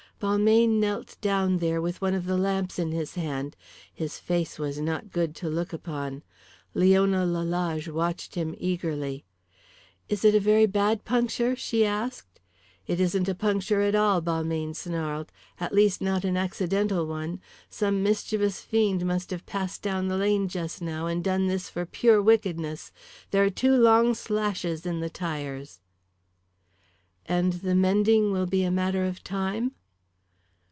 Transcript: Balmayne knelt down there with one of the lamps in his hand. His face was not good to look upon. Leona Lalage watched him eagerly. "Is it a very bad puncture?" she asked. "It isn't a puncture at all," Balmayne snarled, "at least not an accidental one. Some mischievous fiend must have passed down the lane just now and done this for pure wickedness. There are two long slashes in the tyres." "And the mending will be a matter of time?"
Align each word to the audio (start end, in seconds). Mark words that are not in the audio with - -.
Balmayne 0.21 0.79
knelt 0.79 1.17
down 1.19 1.57
there 1.57 1.81
with 1.81 1.99
one 1.99 2.13
of 2.13 2.27
the 2.27 2.37
lamps 2.37 2.77
in 2.77 2.91
his 2.91 3.15
hand. 3.15 3.55
His 3.91 4.19
face 4.19 4.59
was 4.59 4.79
not 4.79 5.09
good 5.11 5.33
to 5.37 5.49
look 5.49 5.73
upon. 5.73 6.21
Leona 6.75 7.25
Lalage 7.25 7.87
watched 7.87 8.35
him 8.35 8.53
eagerly. 8.59 9.25
"Is 10.09 10.23
it 10.23 10.35
a 10.35 10.39
very 10.39 10.67
bad 10.67 11.05
puncture?" 11.05 11.55
she 11.55 11.83
asked. 11.83 12.39
"It 12.85 12.99
isn't 12.99 13.29
a 13.29 13.33
puncture 13.33 13.81
at 13.81 13.95
all," 13.95 14.21
Balmayne 14.21 14.75
snarled, 14.75 15.31
"at 15.59 15.73
least 15.73 16.01
not 16.03 16.23
an 16.23 16.37
accidental 16.37 17.07
one. 17.07 17.41
Some 17.71 18.03
mischievous 18.03 18.61
fiend 18.61 19.03
must 19.03 19.31
have 19.31 19.47
passed 19.47 19.81
down 19.81 20.07
the 20.07 20.17
lane 20.17 20.47
just 20.47 20.83
now 20.83 21.07
and 21.07 21.23
done 21.23 21.47
this 21.47 21.67
for 21.67 21.83
pure 21.87 22.21
wickedness. 22.21 22.91
There 23.31 23.43
are 23.43 23.49
two 23.49 23.75
long 23.75 24.13
slashes 24.13 24.85
in 24.85 24.99
the 24.99 25.09
tyres." 25.09 25.79
"And 27.25 27.53
the 27.53 27.73
mending 27.73 28.31
will 28.31 28.45
be 28.45 28.63
a 28.63 28.69
matter 28.69 29.03
of 29.05 29.23
time?" 29.23 29.71